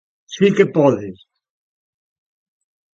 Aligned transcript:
Si 0.35 0.47
que 0.55 0.65
podes. 0.77 1.19